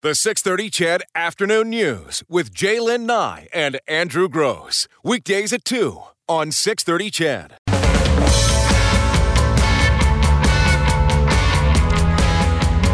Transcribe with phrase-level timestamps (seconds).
[0.00, 4.86] The 630 CHED Afternoon News with Jaylen Nye and Andrew Gross.
[5.02, 7.56] Weekdays at 2 on 630 CHED.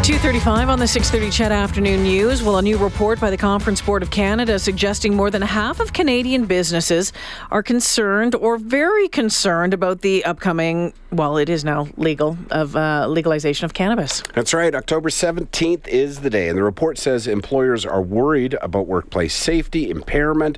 [0.05, 2.41] 2.35 on the 6.30 CHED Afternoon News.
[2.41, 5.93] Well, a new report by the Conference Board of Canada suggesting more than half of
[5.93, 7.11] Canadian businesses
[7.51, 13.07] are concerned or very concerned about the upcoming, well, it is now legal, of uh,
[13.07, 14.21] legalization of cannabis.
[14.33, 14.73] That's right.
[14.73, 16.49] October 17th is the day.
[16.49, 20.57] And the report says employers are worried about workplace safety, impairment,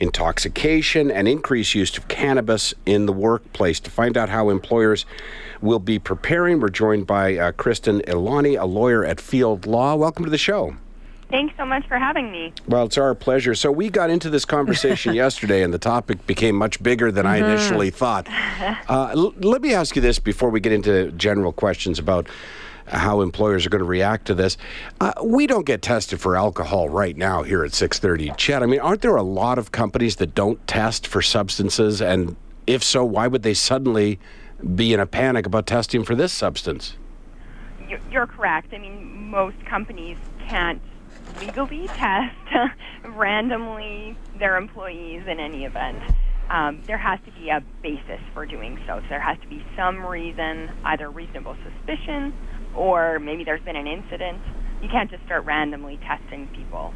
[0.00, 3.80] intoxication, and increased use of cannabis in the workplace.
[3.80, 5.04] To find out how employers
[5.60, 9.94] will be preparing, we're joined by uh, Kristen Ilani, a lawyer at Field Law.
[9.96, 10.76] Welcome to the show.
[11.30, 12.54] Thanks so much for having me.
[12.66, 13.54] Well, it's our pleasure.
[13.54, 17.36] So, we got into this conversation yesterday, and the topic became much bigger than I
[17.36, 18.28] initially thought.
[18.88, 22.26] Uh, l- let me ask you this before we get into general questions about
[22.86, 24.56] how employers are going to react to this.
[25.00, 28.80] Uh, we don't get tested for alcohol right now here at 630 CHED, I mean,
[28.80, 32.00] aren't there a lot of companies that don't test for substances?
[32.00, 34.18] And if so, why would they suddenly
[34.74, 36.94] be in a panic about testing for this substance?
[38.10, 38.72] You're correct.
[38.72, 40.16] I mean, most companies
[40.48, 40.80] can't
[41.40, 42.72] legally test
[43.16, 45.98] randomly their employees in any event.
[46.50, 49.00] Um, there has to be a basis for doing so.
[49.00, 52.32] So there has to be some reason, either reasonable suspicion
[52.76, 54.40] or maybe there's been an incident.
[54.82, 56.92] You can't just start randomly testing people.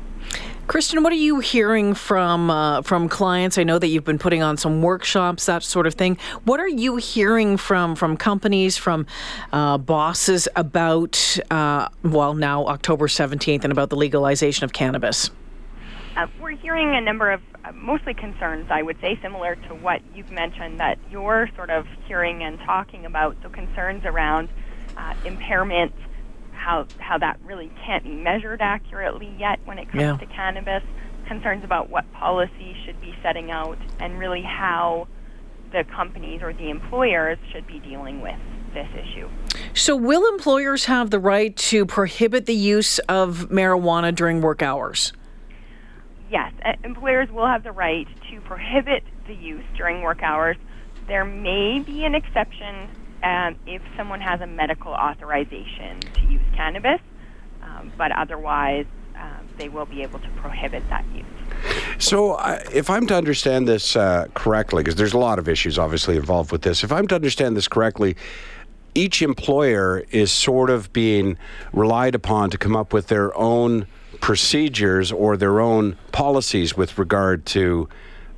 [0.73, 3.59] Kristen, what are you hearing from uh, from clients?
[3.59, 6.17] I know that you've been putting on some workshops, that sort of thing.
[6.45, 9.05] What are you hearing from from companies, from
[9.53, 15.31] uh, bosses about uh, well now October seventeenth and about the legalization of cannabis?
[16.17, 20.01] Uh, we're hearing a number of uh, mostly concerns, I would say, similar to what
[20.15, 23.37] you've mentioned that you're sort of hearing and talking about.
[23.43, 24.49] So concerns around
[24.97, 25.93] uh, impairment,
[26.63, 30.17] how how that really can't be measured accurately yet when it comes Yeah.
[30.17, 30.83] to cannabis.
[31.27, 35.09] Concerns about what policy should be setting out, and really how
[35.73, 38.39] the companies or the employers should be dealing with
[38.75, 39.29] this issue.
[39.73, 45.13] So, will employers have the right to prohibit the use of marijuana during work hours?
[46.31, 46.53] Yes,
[46.85, 50.57] employers will have the right to prohibit the use during work hours.
[51.07, 52.89] There may be an exception
[53.23, 57.01] um, if someone has a medical authorization to use cannabis,
[57.63, 61.25] um, but otherwise, um, they will be able to prohibit that use.
[61.99, 65.79] So, uh, if I'm to understand this uh, correctly, because there's a lot of issues
[65.79, 68.17] obviously involved with this, if I'm to understand this correctly,
[68.95, 71.39] each employer is sort of being
[71.73, 73.87] relied upon to come up with their own
[74.21, 77.89] procedures or their own policies with regard to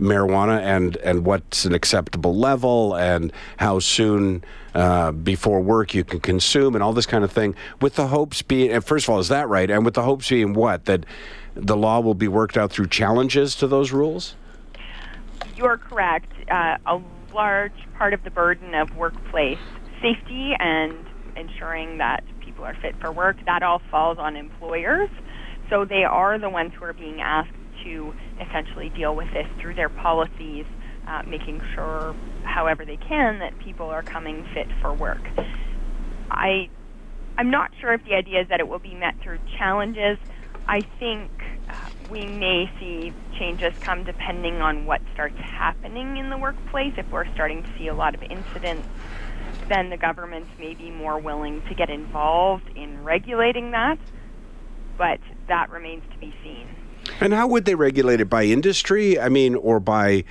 [0.00, 4.42] marijuana and, and what's an acceptable level and how soon
[4.74, 8.42] uh, before work you can consume and all this kind of thing with the hopes
[8.42, 11.06] being and first of all is that right and with the hopes being what that
[11.54, 14.34] the law will be worked out through challenges to those rules
[15.56, 16.32] You're correct.
[16.50, 17.00] Uh, a
[17.32, 19.58] large part of the burden of workplace
[20.02, 20.94] safety and
[21.36, 25.10] ensuring that people are fit for work, that all falls on employers.
[25.70, 27.50] So they are the ones who are being asked
[27.84, 30.64] to essentially deal with this through their policies,
[31.06, 35.22] uh, making sure, however they can, that people are coming fit for work.
[36.30, 36.68] I,
[37.38, 40.18] I'm not sure if the idea is that it will be met through challenges.
[40.66, 41.30] I think
[41.68, 46.94] uh, we may see changes come depending on what starts happening in the workplace.
[46.96, 48.88] If we're starting to see a lot of incidents,
[49.68, 53.98] then the governments may be more willing to get involved in regulating that.
[54.96, 56.68] But that remains to be seen.
[57.20, 58.30] And how would they regulate it?
[58.30, 59.18] By industry?
[59.18, 60.24] I mean or by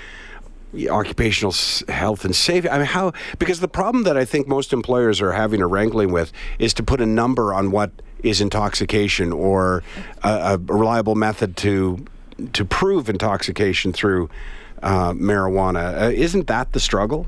[0.90, 1.54] occupational
[1.88, 2.70] health and safety?
[2.70, 6.12] I mean how because the problem that i think most employers are having or wrangling
[6.12, 7.92] with is to put a number on what
[8.24, 9.84] is intoxication or
[10.24, 12.04] a, a reliable method to
[12.54, 14.30] to prove intoxication through
[14.82, 16.02] uh, marijuana.
[16.02, 17.28] Uh, isn't that the struggle?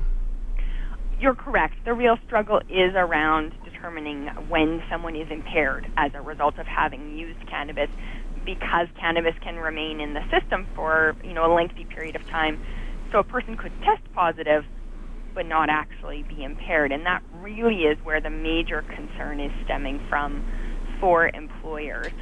[1.20, 1.76] You're correct.
[1.84, 7.16] The real struggle is around determining when someone is impaired as a result of having
[7.16, 7.88] used cannabis
[8.46, 12.58] because cannabis can remain in the system for, you know, a lengthy period of time.
[13.12, 14.62] So a person could test positive
[15.34, 20.00] but not actually be impaired and that really is where the major concern is stemming
[20.08, 20.42] from
[20.98, 22.12] for employers.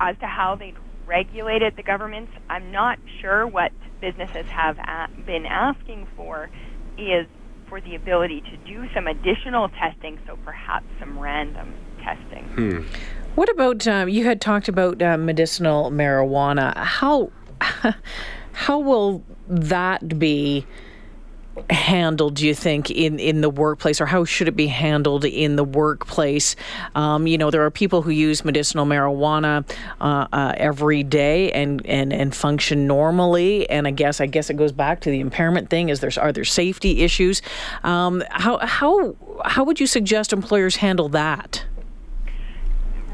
[0.00, 0.74] As to how they
[1.06, 3.70] regulate it, the governments, I'm not sure what
[4.00, 6.50] businesses have a- been asking for
[6.98, 7.26] is
[7.68, 12.44] for the ability to do some additional testing, so perhaps some random testing.
[12.44, 12.82] Hmm.
[13.34, 16.76] What about um, you had talked about uh, medicinal marijuana?
[16.76, 17.30] How
[18.52, 20.66] how will that be?
[21.68, 25.56] handled, do you think, in, in the workplace, or how should it be handled in
[25.56, 26.56] the workplace?
[26.94, 29.68] Um, you know, there are people who use medicinal marijuana
[30.00, 34.56] uh, uh, every day and, and, and function normally, and I guess I guess it
[34.56, 35.88] goes back to the impairment thing.
[35.88, 37.42] Is there are there safety issues?
[37.82, 41.64] Um, how how how would you suggest employers handle that?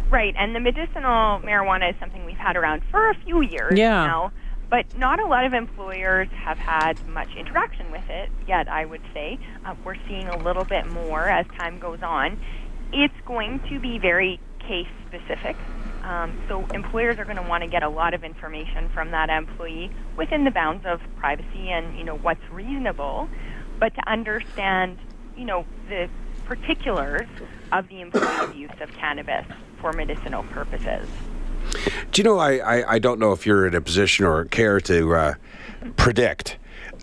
[0.09, 4.07] Right, and the medicinal marijuana is something we've had around for a few years Yeah.
[4.07, 4.33] now,
[4.71, 9.03] but not a lot of employers have had much interaction with it yet, I would
[9.13, 9.39] say.
[9.65, 12.39] Uh, we're seeing a little bit more as time goes on.
[12.93, 15.57] It's going to be very case specific.
[16.05, 19.29] Um, so employers are going to want to get a lot of information from that
[19.29, 23.29] employee within the bounds of privacy and you know what's reasonable,
[23.81, 24.99] but to understand
[25.37, 26.09] you know the
[26.45, 27.27] particulars
[27.73, 29.45] of the employee's use of cannabis
[29.87, 31.09] for medicinal purposes.
[32.11, 34.81] Do you know, I, I, I don't know if you're in a position or care
[34.81, 35.35] to uh,
[35.97, 36.59] predict,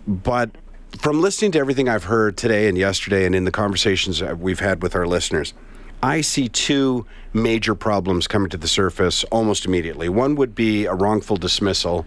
[0.06, 0.50] but
[0.98, 4.82] from listening to everything I've heard today and yesterday and in the conversations we've had
[4.82, 5.54] with our listeners,
[6.02, 10.10] I see two major problems coming to the surface almost immediately.
[10.10, 12.04] One would be a wrongful dismissal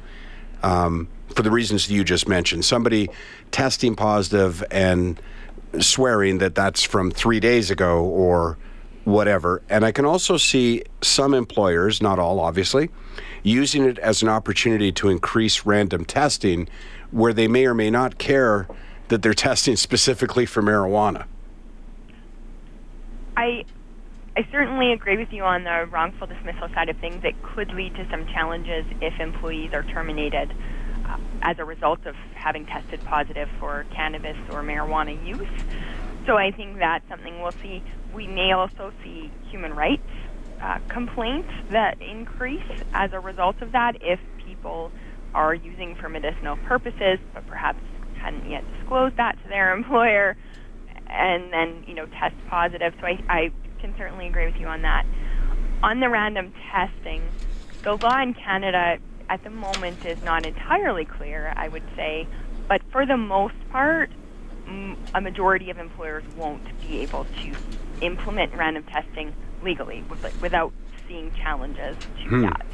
[0.62, 2.66] um, for the reasons you just mentioned.
[2.66, 3.10] Somebody
[3.50, 5.20] testing positive and
[5.80, 8.60] swearing that that's from three days ago or
[9.08, 9.62] whatever.
[9.70, 12.90] And I can also see some employers, not all obviously,
[13.42, 16.68] using it as an opportunity to increase random testing
[17.12, 18.68] where they may or may not care
[19.08, 21.26] that they're testing specifically for marijuana.
[23.38, 23.64] I
[24.36, 27.24] I certainly agree with you on the wrongful dismissal side of things.
[27.24, 30.54] It could lead to some challenges if employees are terminated
[31.06, 35.48] uh, as a result of having tested positive for cannabis or marijuana use.
[36.28, 37.82] So I think that's something we'll see.
[38.14, 40.04] We may also see human rights
[40.62, 42.60] uh, complaints that increase
[42.94, 44.92] as a result of that if people
[45.34, 47.80] are using for medicinal purposes, but perhaps
[48.22, 50.36] hadn't yet disclosed that to their employer,
[51.08, 52.94] and then you know test positive.
[53.00, 53.42] So I, I
[53.80, 55.04] can certainly agree with you on that.
[55.84, 57.22] On the random testing,
[57.86, 58.98] the law in Canada
[59.30, 62.28] at the moment is not entirely clear, I would say,
[62.68, 64.10] but for the most part,
[65.14, 67.56] a majority of employers won't be able to
[68.02, 69.34] implement random testing
[69.64, 70.72] legally with, without
[71.08, 72.66] seeing challenges to that.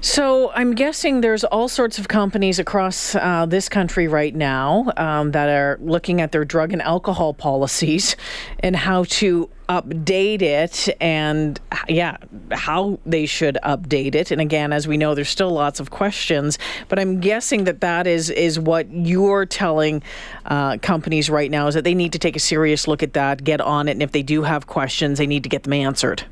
[0.00, 5.30] So I'm guessing there's all sorts of companies across uh, this country right now um,
[5.30, 8.16] that are looking at their drug and alcohol policies
[8.60, 9.48] and how to
[9.80, 11.58] update it and
[11.88, 12.16] yeah
[12.50, 16.58] how they should update it and again as we know there's still lots of questions
[16.88, 20.02] but i'm guessing that that is is what you're telling
[20.46, 23.42] uh, companies right now is that they need to take a serious look at that
[23.44, 26.24] get on it and if they do have questions they need to get them answered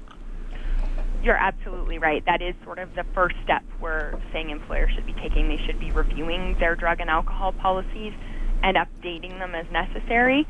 [1.23, 2.25] You're absolutely right.
[2.25, 5.49] That is sort of the first step we're saying employers should be taking.
[5.49, 8.15] They should be reviewing their drug and alcohol policies
[8.63, 10.47] and updating them as necessary.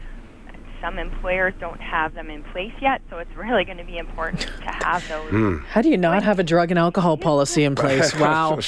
[0.80, 4.40] Some employers don't have them in place yet, so it's really going to be important
[4.40, 5.60] to have those.
[5.68, 8.58] how do you not have a drug and alcohol policy in place wow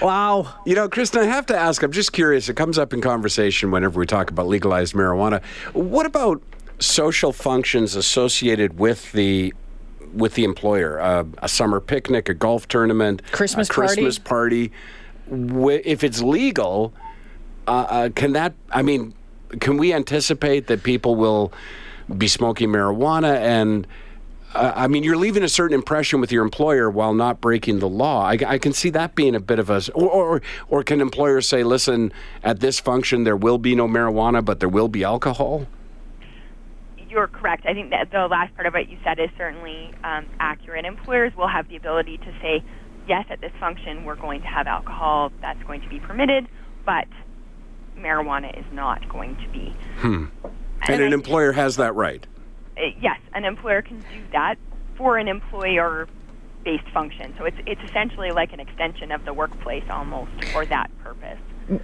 [0.00, 2.48] wow You know, Kristen, I have to ask, I'm just curious.
[2.48, 5.42] It comes up in conversation whenever we talk about legalized marijuana.
[5.74, 6.40] What about
[6.78, 9.52] social functions associated with the
[10.14, 11.00] with the employer?
[11.00, 13.88] Uh, a summer picnic, a golf tournament, Christmas a party?
[13.94, 14.72] Christmas party.
[15.30, 16.94] Wh- If it's legal,
[17.66, 18.54] uh, uh, can that?
[18.70, 19.12] I mean,
[19.60, 21.52] can we anticipate that people will
[22.16, 23.86] be smoking marijuana and?
[24.54, 27.88] Uh, I mean, you're leaving a certain impression with your employer while not breaking the
[27.88, 28.24] law.
[28.24, 31.46] I, I can see that being a bit of a, or, or, or can employers
[31.46, 35.66] say, listen, at this function there will be no marijuana, but there will be alcohol?
[37.10, 37.66] You're correct.
[37.66, 40.86] I think that the last part of what you said is certainly um, accurate.
[40.86, 42.64] Employers will have the ability to say,
[43.06, 45.30] yes, at this function we're going to have alcohol.
[45.42, 46.48] That's going to be permitted,
[46.86, 47.06] but
[47.98, 49.74] marijuana is not going to be.
[50.02, 50.30] And,
[50.88, 52.26] And an I- employer has that right.
[52.76, 54.56] uh, yes, an employer can do that
[54.96, 57.34] for an employer-based function.
[57.38, 61.38] So it's it's essentially like an extension of the workplace almost for that purpose.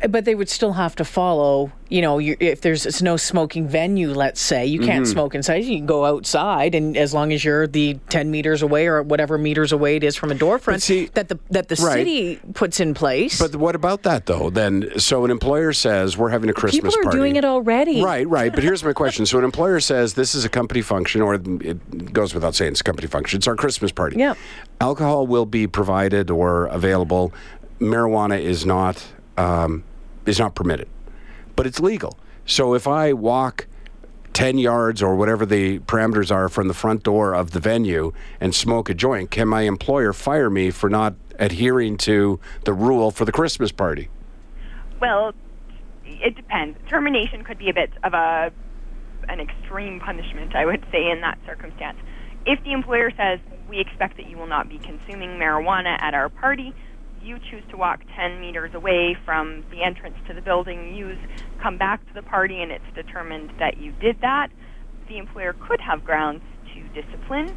[0.08, 3.68] But they would still have to follow, you know, you, if there's it's no smoking
[3.68, 5.12] venue, let's say, you can't mm-hmm.
[5.12, 5.64] smoke inside.
[5.64, 9.36] You can go outside, and as long as you're the 10 meters away or whatever
[9.36, 11.98] meters away it is from a door front see- that the that the Right.
[11.98, 13.38] city puts in place.
[13.38, 14.48] But what about that though?
[14.48, 16.88] Then, so an employer says we're having a Christmas party.
[16.88, 17.18] People are party.
[17.18, 18.02] doing it already.
[18.02, 18.54] Right, right.
[18.54, 22.12] But here's my question: So an employer says this is a company function, or it
[22.12, 23.36] goes without saying it's a company function.
[23.36, 24.16] It's our Christmas party.
[24.16, 24.34] Yeah.
[24.80, 27.32] Alcohol will be provided or available.
[27.80, 29.04] Marijuana is not
[29.36, 29.84] um,
[30.26, 30.88] is not permitted,
[31.56, 32.18] but it's legal.
[32.46, 33.66] So if I walk.
[34.32, 38.52] 10 yards or whatever the parameters are from the front door of the venue and
[38.52, 43.24] smoke a joint, can my employer fire me for not adhering to the rule for
[43.24, 44.08] the Christmas party?
[45.00, 45.34] Well,
[46.04, 46.78] it depends.
[46.88, 48.52] Termination could be a bit of a
[49.28, 51.98] an extreme punishment, I would say, in that circumstance.
[52.44, 56.28] If the employer says we expect that you will not be consuming marijuana at our
[56.28, 56.74] party,
[57.24, 61.14] you choose to walk 10 meters away from the entrance to the building, you
[61.62, 64.48] come back to the party, and it's determined that you did that,
[65.08, 66.42] the employer could have grounds
[66.74, 67.54] to discipline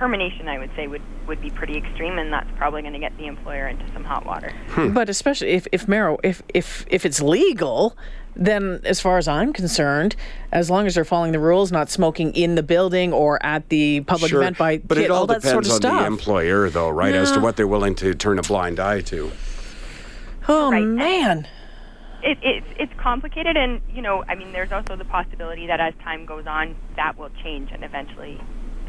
[0.00, 3.16] termination, I would say, would, would be pretty extreme, and that's probably going to get
[3.18, 4.50] the employer into some hot water.
[4.70, 4.92] Hmm.
[4.94, 7.96] But especially if if mar- if if if it's legal,
[8.34, 10.16] then as far as I'm concerned,
[10.52, 14.00] as long as they're following the rules, not smoking in the building or at the
[14.02, 14.40] public sure.
[14.40, 16.00] event by but kid, it all, all that depends sort of on stuff.
[16.00, 17.14] the employer, though, right?
[17.14, 19.30] As to what they're willing to turn a blind eye to.
[20.48, 20.84] oh Right.
[20.84, 21.46] man.
[22.22, 25.94] It, it's it's complicated, and you know, I mean, there's also the possibility that as
[26.02, 28.38] time goes on, that will change, and eventually,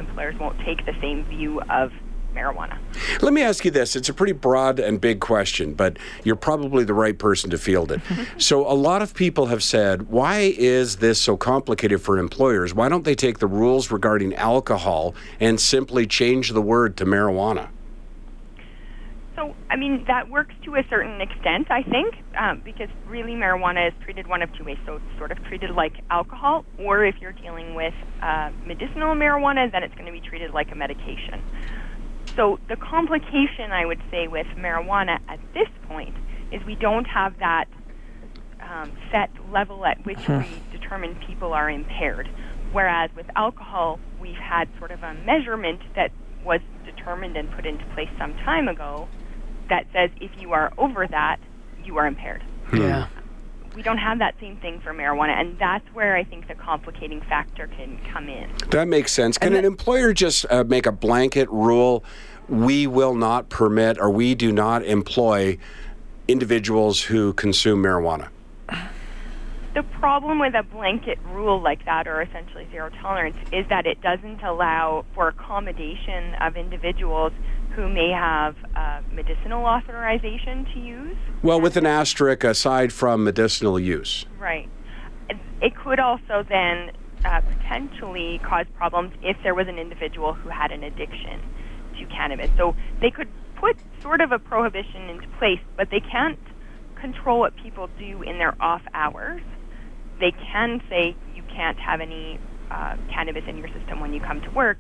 [0.02, 1.92] employers won't take the same view of
[2.34, 2.78] marijuana.
[3.22, 3.96] Let me ask you this.
[3.96, 7.92] It's a pretty broad and big question, but you're probably the right person to field
[7.92, 8.02] it.
[8.38, 12.74] so, a lot of people have said, why is this so complicated for employers?
[12.74, 17.70] Why don't they take the rules regarding alcohol and simply change the word to marijuana?
[19.36, 23.88] So, I mean, that works to a certain extent, I think, um, because really marijuana
[23.88, 24.78] is treated one of two ways.
[24.86, 29.72] So, it's sort of treated like alcohol, or if you're dealing with uh, medicinal marijuana,
[29.72, 31.42] then it's going to be treated like a medication.
[32.36, 36.16] So, the complication, I would say, with marijuana at this point
[36.52, 37.66] is we don't have that
[38.62, 42.30] um, set level at which we determine people are impaired.
[42.74, 46.12] Whereas with alcohol, we've had sort of a measurement that
[46.46, 49.08] was determined and put into place some time ago
[49.72, 51.40] that says if you are over that,
[51.84, 52.44] you are impaired.
[52.74, 53.08] Yeah.
[53.74, 57.22] We don't have that same thing for marijuana, and that's where I think the complicating
[57.22, 58.52] factor can come in.
[58.72, 59.38] That makes sense.
[59.38, 62.04] Can an employer just uh, make a blanket rule?
[62.50, 65.58] We will not permit or we do not employ
[66.28, 68.28] individuals who consume marijuana.
[69.74, 74.02] The problem with a blanket rule like that, or essentially zero tolerance, is that it
[74.02, 77.32] doesn't allow for accommodation of individuals
[77.76, 81.18] who may have uh, medicinal authorization to use.
[81.42, 84.26] Well, with an asterisk aside from medicinal use.
[84.40, 84.70] Right.
[85.30, 85.38] It-
[85.76, 86.92] could also then
[87.26, 91.40] uh, potentially cause problems if there was an individual who had an addiction
[91.98, 92.50] to cannabis.
[92.58, 96.40] So they could put sort of a prohibition into place, but they can't
[96.96, 99.42] control what people do in their off hours.
[100.20, 104.42] They can say you can't have any uh, cannabis in your system when you come
[104.42, 104.80] to work.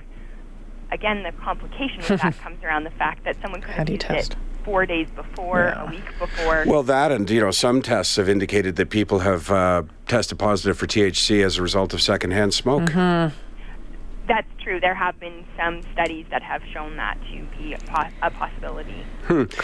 [0.91, 3.95] Again, the complication with that comes around the fact that someone could have do you
[3.98, 4.31] used test?
[4.33, 5.83] it four days before, Yeah.
[5.88, 6.65] a week before.
[6.67, 10.77] Well, that and you know some tests have indicated that people have uh, tested positive
[10.77, 12.83] for THC as a result of secondhand smoke.
[12.83, 13.36] Mm-hmm.
[14.27, 14.79] That's true.
[14.79, 19.03] There have been some studies that have shown that to be a, pos- a possibility.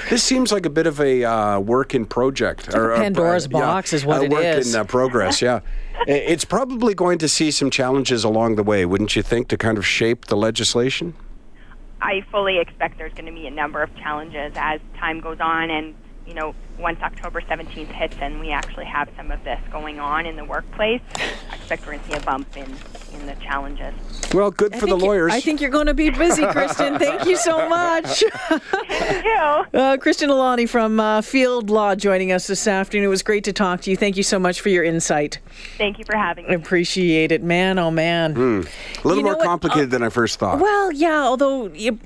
[0.10, 3.50] This seems like a bit of a uh, work in project or a- Pandora's uh,
[3.50, 4.74] box is what a it work is.
[4.74, 5.42] in uh, progress.
[5.42, 5.62] Yeah, I-
[6.08, 9.78] it's probably going to see some challenges along the way, wouldn't you think, to kind
[9.78, 11.14] of shape the legislation?
[12.02, 15.70] I fully expect there's going to be a number of challenges as time goes on,
[15.70, 15.96] and
[16.28, 20.26] you know, once October 17th hits and we actually have some of this going on
[20.26, 22.76] in the workplace, I expect we're going to see a bump in
[23.14, 23.94] in the challenges.
[24.34, 25.32] Well, good I for the think you- lawyers.
[25.34, 27.00] I think you're going to be busy, Kristen.
[27.00, 28.24] Thank you so much.
[28.50, 29.80] Thank you.
[29.80, 33.06] Uh, Kristen Alani from uh, Field Law joining us this afternoon.
[33.06, 33.96] It was great to talk to you.
[33.96, 35.40] Thank you so much for your insight.
[35.78, 36.56] Thank you for having I me.
[36.56, 37.42] appreciate it.
[37.42, 38.32] Man, oh man.
[38.32, 38.66] a little
[39.16, 39.46] you know more what?
[39.46, 40.60] complicated than I first thought.
[40.60, 41.98] Well, yeah, although you,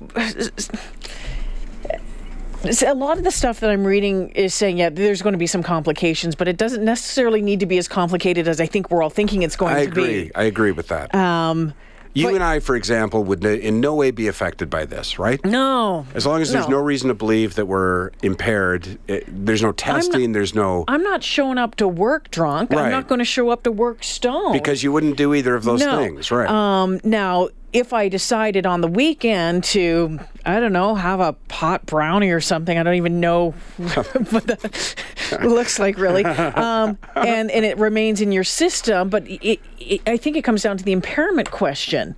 [2.64, 5.46] a lot of the stuff that I'm reading is saying, yeah, there's going to be
[5.46, 9.02] some complications, but it doesn't necessarily need to be as complicated as I think we're
[9.02, 10.24] all thinking it's going I to agree.
[10.24, 10.34] be.
[10.34, 11.14] I agree with that.
[11.14, 11.74] Um,
[12.14, 15.42] you but- and I, for example, would in no way be affected by this, right?
[15.46, 16.06] no.
[16.14, 16.82] As long as there's no, No.
[16.84, 20.84] reason to believe that we're impaired, it, there's no testing, there's no.
[20.88, 22.70] I'm not showing up to work drunk.
[22.70, 22.84] Right.
[22.84, 24.52] I'm not going to show up to work stoned.
[24.52, 25.96] because you wouldn't do either of those no.
[25.96, 26.48] things, right?
[26.50, 31.86] Um, now, if I decided on the weekend to, I don't know, have a pot
[31.86, 37.64] brownie or something, I don't even know what that looks like really, um, and and
[37.64, 40.92] it remains in your system, but it, it, I think it comes down to the
[40.92, 42.14] impairment question.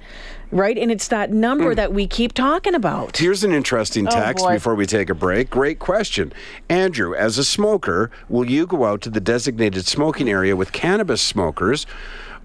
[0.51, 1.77] Right, and it's that number Hmm.
[1.77, 3.17] that we keep talking about.
[3.17, 5.51] Here's an interesting text Oh, before we take a break.
[5.51, 6.33] Great question.
[6.69, 11.21] Andrew, as a smoker, will you go out to the designated smoking area with cannabis
[11.23, 11.87] smokers?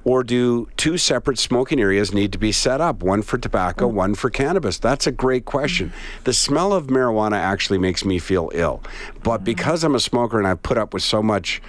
[0.06, 3.04] Or do two separate smoking areas need to be set up?
[3.04, 3.94] One for tobacco, Mm.
[3.94, 4.80] one for cannabis?
[4.80, 5.92] That's a great question.
[6.24, 8.82] The smell of marijuana actually makes me feel ill.
[8.84, 9.24] Mm.
[9.24, 11.62] But because I'm a smoker and I've put up with so much,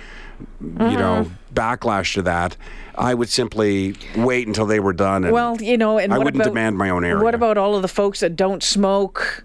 [0.61, 1.55] you know, Mm-hmm.
[1.55, 2.57] backlash to that,
[2.97, 5.25] I would simply wait until they were done.
[5.25, 7.23] And Well, you know, and I wouldn't about, demand my own area.
[7.23, 9.45] What about all of the folks that don't smoke?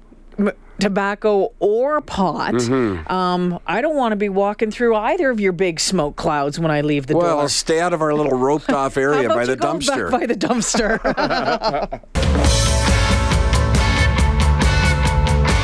[0.76, 3.12] M- tobacco or pot, Mm-hmm.
[3.12, 6.72] um, I don't want to be walking through either of your big smoke clouds when
[6.72, 7.36] I leave the Well, door.
[7.38, 9.74] Well, stay out of our little roped off How area about by you the go
[9.74, 10.12] dumpster.
[10.12, 12.02] Back by the dumpster.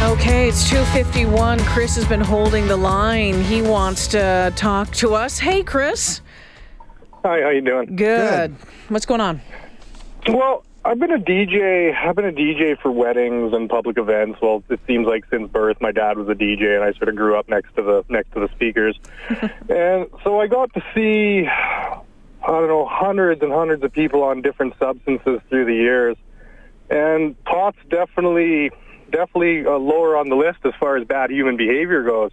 [0.02, 1.60] Okay, it's 251.
[1.60, 3.40] Chris has been holding the line.
[3.44, 5.38] He wants to talk to us.
[5.40, 6.22] Hey, Chris.
[7.24, 7.96] Hi, how you doing?
[7.96, 8.56] Good.
[8.90, 9.42] What's going on?
[10.28, 11.96] Well, I've been a DJ.
[11.96, 14.40] I've been a DJ for weddings and public events.
[14.42, 17.16] Well, it seems like since birth, my dad was a DJ, and I sort of
[17.16, 19.00] grew up next to the next to the speakers.
[19.70, 22.02] and so I got to see, I
[22.48, 26.18] don't know, hundreds and hundreds of people on different substances through the years.
[26.90, 28.72] And pot's definitely,
[29.12, 32.32] definitely uh, lower on the list as far as bad human behavior goes.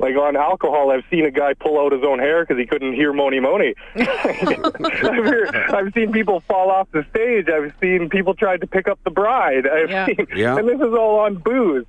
[0.00, 2.94] Like on alcohol, I've seen a guy pull out his own hair because he couldn't
[2.94, 3.74] hear Mony Mony.
[3.96, 7.48] I've, heard, I've seen people fall off the stage.
[7.48, 9.66] I've seen people try to pick up the bride.
[9.66, 10.06] I've Yeah.
[10.06, 10.56] seen, Yeah.
[10.56, 11.84] and this is all on booze.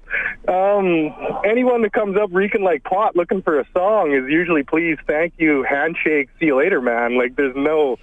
[0.48, 1.14] Um,
[1.46, 5.34] anyone that comes up reeking like pot looking for a song is usually please, thank
[5.38, 7.18] you, handshake, see you later, man.
[7.18, 7.98] Like there's no.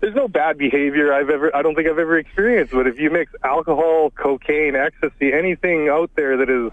[0.00, 1.54] There's no bad behavior I've ever.
[1.56, 2.72] I don't think I've ever experienced.
[2.72, 6.70] But if you mix alcohol, cocaine, ecstasy, anything out there that is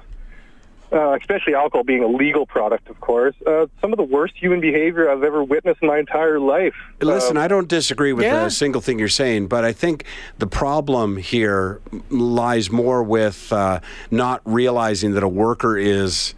[0.92, 4.62] uh, especially alcohol being a legal product, of course, uh, some of the worst human
[4.62, 6.74] behavior I've ever witnessed in my entire life.
[7.02, 8.46] Listen, Um, I don't disagree with Yeah.
[8.46, 10.04] a single thing you're saying, but I think
[10.38, 13.80] the problem here lies more with uh,
[14.12, 16.34] not realizing that a worker is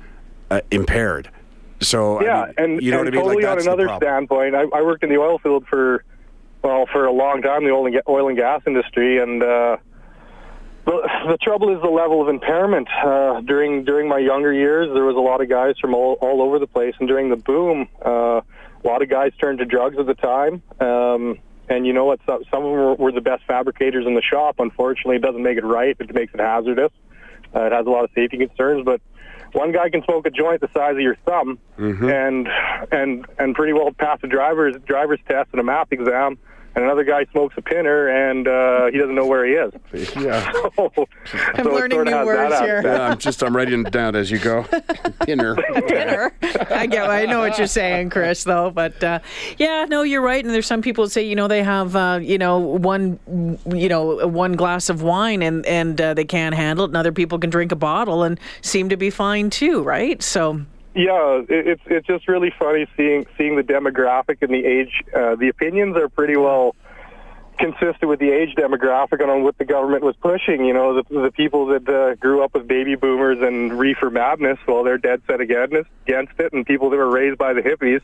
[0.49, 1.29] uh, impaired.
[1.79, 3.25] So I yeah, mean, and, you know and what I mean.
[3.25, 6.03] totally like, on another standpoint, I, I worked in the oil field for
[6.63, 9.77] well for a long time, the oil and, oil and gas industry, and uh,
[10.87, 12.87] the, the trouble is the level of impairment.
[12.89, 16.41] Uh, during during my younger years, there was a lot of guys from all, all
[16.41, 19.97] over the place, and during the boom, uh, a lot of guys turned to drugs
[19.99, 20.63] at the time.
[20.79, 21.39] Um,
[21.69, 22.21] and you know what?
[22.25, 24.55] Some, some of them were, were the best fabricators in the shop.
[24.59, 25.95] Unfortunately, it doesn't make it right.
[25.99, 26.91] It makes it hazardous.
[27.53, 29.01] Uh, it has a lot of safety concerns, but
[29.51, 31.59] one guy can smoke a joint the size of your thumb
[32.09, 32.47] and
[32.91, 36.37] and and pretty well pass a driver's driver's test and a math exam.
[36.77, 39.73] And another guy smokes a pinner and uh, he doesn't know where he is.
[40.15, 40.51] Yeah.
[40.77, 41.07] So,
[41.55, 42.81] I'm so learning sorta new words here.
[42.83, 44.63] Yeah, I'm just I'm writing it down as you go.
[45.21, 45.55] Pinner.
[45.55, 46.31] pinner.
[46.69, 47.09] I get.
[47.09, 48.43] I know what you're saying, Chris.
[48.43, 49.19] Though, but uh,
[49.57, 50.43] yeah, no, you're right.
[50.43, 53.19] And there's some people that say, you know, they have, uh, you know, one,
[53.73, 57.11] you know, one glass of wine and and uh, they can't handle it, and other
[57.11, 60.21] people can drink a bottle and seem to be fine too, right?
[60.21, 60.61] So.
[60.97, 65.03] Yeah, it, it's it's just really funny seeing seeing the demographic and the age.
[65.15, 66.75] Uh, the opinions are pretty well
[67.57, 70.65] consistent with the age demographic and on what the government was pushing.
[70.65, 74.57] You know, the, the people that uh, grew up with baby boomers and reefer madness,
[74.67, 78.01] well, they're dead set against against it, and people that were raised by the hippies,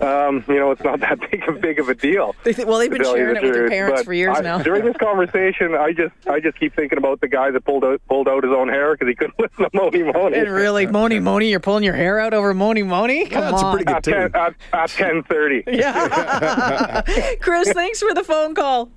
[0.02, 2.34] um, you know, it's not that big of big of a deal.
[2.44, 4.42] They th- well, they've been sharing the it with their parents But for years I-
[4.42, 4.58] now.
[4.62, 8.00] During this conversation, I just I just keep thinking about the guy that pulled out
[8.08, 10.38] pulled out his own hair because he couldn't listen to Mony Mony.
[10.38, 13.26] And really, Mony Mony, you're pulling your hair out over Mony Mony?
[13.26, 13.72] Come that's a on.
[13.76, 15.64] pretty good at ten, at, at ten thirty.
[15.66, 17.02] yeah.
[17.40, 18.89] Chris, thanks for the phone call.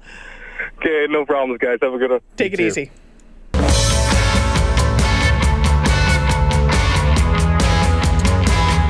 [0.77, 1.79] Okay, no problems, guys.
[1.81, 2.21] Have a good one.
[2.37, 2.67] Take it too.
[2.67, 2.91] easy.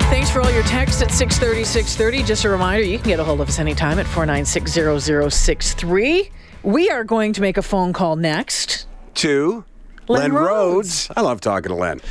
[0.10, 2.24] Thanks for all your texts at 630, 630.
[2.24, 6.30] Just a reminder, you can get a hold of us anytime at 496-0063.
[6.64, 8.88] We are going to make a phone call next.
[9.16, 9.64] To
[10.08, 10.48] Len Len Rhodes.
[10.48, 11.12] Rhodes.
[11.16, 12.02] I love talking to Len.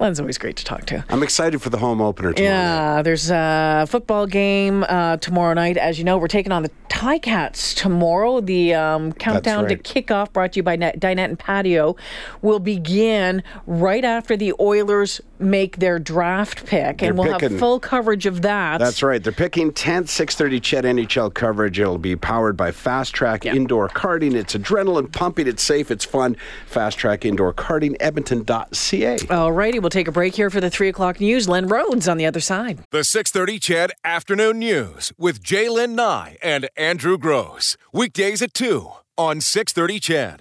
[0.00, 1.04] Len's always great to talk to.
[1.10, 2.54] I'm excited for the home opener tomorrow.
[2.54, 2.64] night.
[2.96, 5.76] Yeah, there's a football game uh, tomorrow night.
[5.76, 8.40] As you know, we're taking on the Ticats tomorrow.
[8.40, 9.82] The um, countdown right.
[9.84, 11.96] to kickoff, brought to you by Net- Dinette and Patio,
[12.40, 17.58] will begin right after the Oilers make their draft pick, They're and we'll picking- have
[17.58, 18.78] full coverage of that.
[18.78, 19.22] That's right.
[19.22, 21.78] They're picking 10th, 630 CHED NHL coverage.
[21.80, 24.34] It'll be powered by Fast Track Indoor Karting.
[24.34, 25.46] It's adrenaline pumping.
[25.46, 25.90] It's safe.
[25.90, 26.36] It's fun.
[26.66, 29.18] Fast Track Indoor Karting, Edmonton.ca.
[29.30, 31.48] All righty, we'll take a break here for the three o'clock news.
[31.48, 32.82] Len Rhodes on the other side.
[32.90, 37.76] The 630 CHED Afternoon News with Jaylen Nye and Andrew Gross.
[37.92, 40.38] Weekdays at 2 on 630 CHED.